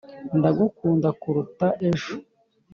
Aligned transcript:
ndagukunda 0.37 1.09
kuruta 1.21 1.65
ejo 1.89 2.13